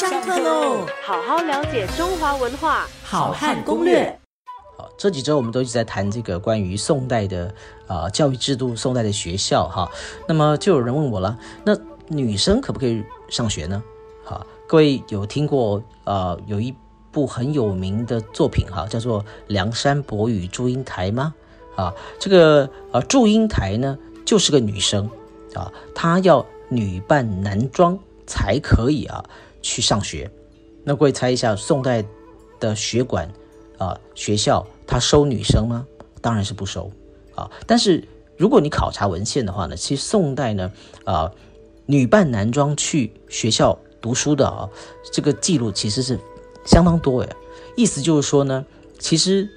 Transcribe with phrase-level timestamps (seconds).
[0.00, 0.86] 上课喽！
[1.02, 4.18] 好好了解中华文化，好汉攻略。
[4.78, 7.54] 好，这几周我们都一直在谈这个关于宋代的
[7.86, 9.90] 啊教育制度，宋代的学校哈。
[10.26, 11.76] 那么就有人问我了，那
[12.08, 13.82] 女生可不可以上学呢？
[14.24, 16.74] 好，各位有听过啊有一
[17.12, 21.34] 部很有名的作品哈，叫做《梁山伯与祝英台》吗？
[21.76, 25.10] 啊，这个啊祝英台呢就是个女生
[25.52, 29.22] 啊，她要女扮男装才可以啊。
[29.62, 30.30] 去上学，
[30.84, 32.04] 那各位猜一下，宋代
[32.58, 33.30] 的学馆
[33.78, 35.86] 啊学校，他收女生吗？
[36.20, 36.90] 当然是不收
[37.34, 37.50] 啊。
[37.66, 40.72] 但是如果你考察文献的话呢，其实宋代呢
[41.04, 41.30] 啊
[41.86, 44.68] 女扮男装去学校读书的啊
[45.12, 46.18] 这个记录其实是
[46.64, 47.28] 相当多诶。
[47.76, 48.64] 意思就是说呢，
[48.98, 49.48] 其实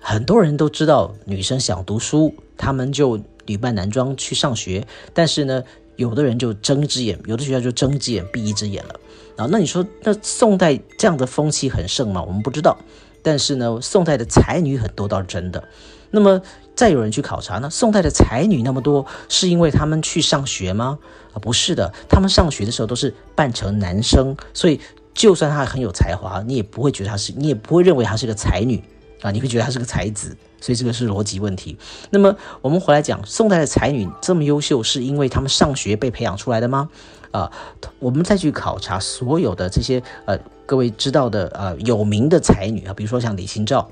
[0.00, 5.62] 很多人都知道女生想读书，他们就女扮男装去上学，但是呢。
[5.96, 9.00] 有的人就睁一只眼，有的学校就睁一只眼闭一只眼了
[9.36, 9.46] 啊。
[9.50, 12.22] 那你说，那宋代这样的风气很盛吗？
[12.22, 12.78] 我们不知道。
[13.22, 15.62] 但是呢，宋代的才女很多倒是真的。
[16.10, 16.42] 那么
[16.74, 20.98] 再有人去考察呢，宋代的才女那么多，是因为他们去上学吗？
[21.32, 24.80] 啊，不是的，他们上学的时候都是扮成男生，所以
[25.14, 28.82] 就算她很有才华，你也不会觉得她是，你也不会认为她是个才女
[29.20, 30.36] 啊，你会觉得她是个才子。
[30.62, 31.76] 所以这个是逻辑问题。
[32.08, 36.88] 那么我们回来讲，宋代的才女这么优秀，是因为她们上学被培养出来的吗？
[37.32, 37.50] 啊，
[37.98, 43.90] 我们再去考察所有的这些呃，各位知道的呃有名的才女啊，比如说像李清照。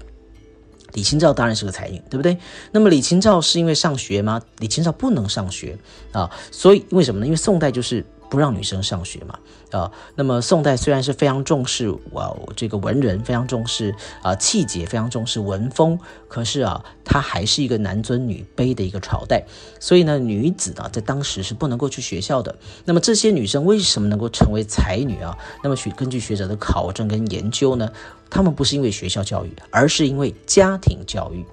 [0.93, 2.39] 李清照当然是个才女，对不对？
[2.73, 4.41] 那么李清照是因为上学吗？
[4.59, 5.77] 李清照不能上学
[6.12, 7.27] 啊，所以为什么呢？
[7.27, 8.07] 因为宋代就是。
[8.31, 9.39] 不让女生上学嘛？
[9.73, 19.45] 啊，那么宋代虽然是非常重视哇，这个文人非常重视啊气节，非常重视文风，可是啊，它还是一个男尊女卑的一个朝代，
[19.78, 22.56] 所以呢，女子呢在当时是不能够去学校的。
[22.84, 25.37] 那么这些女生为什么能够成为才女啊？
[25.62, 27.92] 那么学根据学者的考证跟研究呢，
[28.31, 31.44] 她们不是因为学校教育，而是因为家庭教育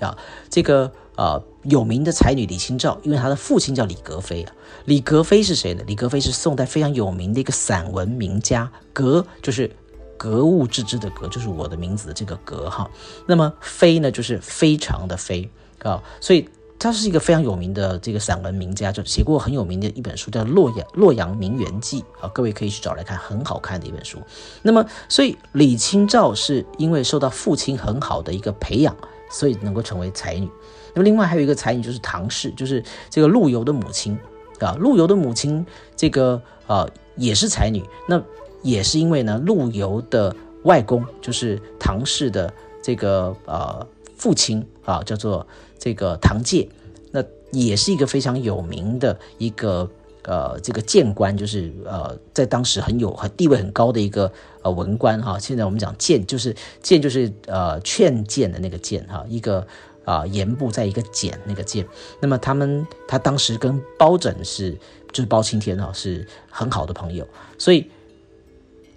[0.00, 0.16] 啊，
[0.50, 0.92] 这个。
[1.16, 4.52] 啊，有名的才女李清照，因为她的父亲叫李格非啊。
[4.84, 5.82] 李格非是谁呢？
[5.86, 9.74] 李格非是宋代非常有名的一个散文名家，格就是
[10.18, 12.90] 格物致知的格，就是我的名字的这个格哈。
[13.26, 15.50] 那么非呢，就是非常的非
[15.82, 16.46] 啊，所以
[16.78, 22.30] 他是一个非常有名的这个散文名家，就写过很有名的一本书，叫《洛阳洛阳名园记》啊。
[22.34, 24.18] 各位可以去找来看，很好看的一本书。
[24.60, 28.94] 那么，所以李清照是因为受到父亲很好的一个培养，
[29.30, 30.48] 所以能够成为才女。
[30.94, 34.16] 那么另外还有一个才女就是唐氏，就是这个陆游的母亲
[34.60, 34.76] 啊。
[34.78, 35.64] 陆游的母亲
[35.94, 38.22] 这个啊也是才女，那
[38.62, 45.46] 也是因为呢陆游的外公就是唐氏的这个呃父亲啊，叫做
[45.78, 46.68] 这个唐介，
[47.10, 47.22] 那
[47.52, 49.88] 也是一个非常有名的一个
[50.26, 55.38] 呃这个谏官，就是呃在当时很有很地位很高的一个呃文官哈。
[55.38, 59.66] 现在我们讲谏，就是谏就是呃劝谏的那个谏哈，一个。
[60.06, 61.84] 啊，言部在一个简那个谏，
[62.20, 64.70] 那么他们他当时跟包拯是
[65.10, 67.26] 就是包青天啊，是很好的朋友，
[67.58, 67.90] 所以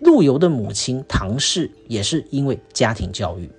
[0.02, 3.50] 陆游的母亲唐氏也是因为家庭教育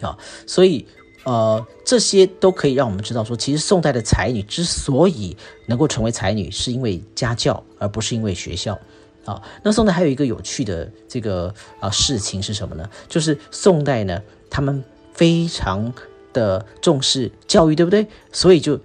[0.00, 0.16] 啊，
[0.46, 0.86] 所以
[1.26, 8.78] 呃这些都可以让我们知道说，其实宋代的才女之所以能够成为才女，是因为家教，而不是因为学校
[9.26, 9.42] 啊。
[9.62, 12.88] 那宋代还有一个有趣的这个啊事情是什么呢？
[13.06, 14.82] 就是宋代呢，他们
[15.12, 15.92] 非常。
[16.36, 18.06] 的重视教育，对不对？
[18.30, 18.78] 所以就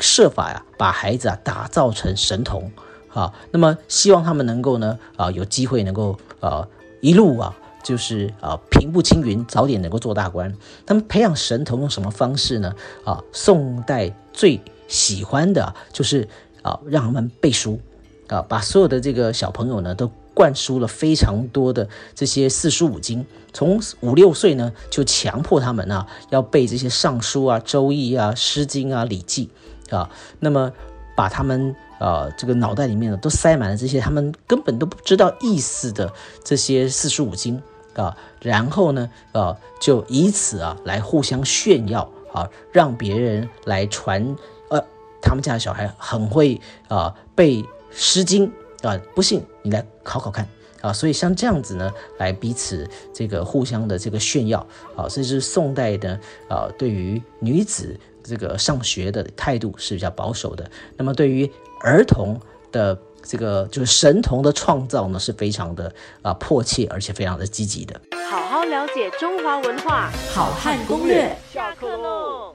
[0.00, 2.68] 设法呀，把孩子啊打造成神童
[3.14, 3.32] 啊。
[3.52, 6.66] 那么希望他们能够呢啊有机会能够啊
[7.00, 7.54] 一路啊
[7.86, 10.52] 就是啊平步青云，早点能够做大官。
[10.84, 12.74] 他们培养神童用什么方式呢？
[13.04, 16.28] 啊，宋代最喜欢的就是
[16.62, 17.80] 啊让他们背书
[18.26, 20.10] 啊，把所有的这个小朋友呢都。
[20.36, 23.24] 灌输了非常多的这些四书五经，
[23.54, 29.48] 从五六岁呢就强迫他们啊要背这些尚书啊、周易啊、诗经啊、礼记
[29.88, 30.70] 啊，那么
[31.16, 36.12] 把他们啊这个脑袋里面呢都塞满了这些他们根本都不知道意思的
[36.44, 37.62] 这些四书五经
[37.96, 44.36] 啊，然后呢啊就以此啊来互相炫耀啊，让别人来传
[44.70, 44.80] 呃
[45.20, 48.52] 他们家的小孩很会啊背诗经。
[48.82, 50.46] 啊，不信你来考考看
[50.82, 50.92] 啊！
[50.92, 54.64] 所以像这样子呢，来彼此这个互相的这个炫耀
[54.94, 60.70] 啊，这是宋代的啊，对于女子这个上学的态度是比较保守的。
[60.96, 61.50] 那么对于
[61.80, 62.38] 儿童
[62.70, 62.96] 的
[63.26, 65.92] 这个就是神童的创造呢，是非常的
[66.22, 68.00] 啊迫切，而且非常的积极的。
[68.30, 72.45] 好好了解中华文化，好汉攻略，下课喽。